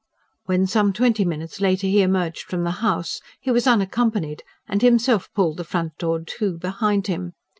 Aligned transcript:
When 0.45 0.65
some 0.65 0.93
twenty 0.93 1.23
minutes 1.23 1.61
later 1.61 1.85
he 1.85 2.01
emerged 2.01 2.41
from 2.45 2.63
the 2.63 2.71
house, 2.81 3.21
he 3.39 3.51
was 3.51 3.67
unaccompanied, 3.67 4.41
and 4.67 4.81
himself 4.81 5.31
pulled 5.35 5.57
the 5.57 5.63
front 5.63 5.95
door 5.99 6.21
to 6.21 6.57
behind 6.57 7.05
him. 7.05 7.33